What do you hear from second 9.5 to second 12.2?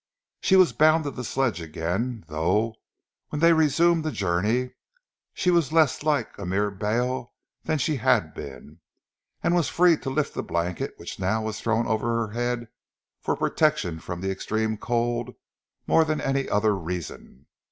was free to lift the blanket which now was thrown over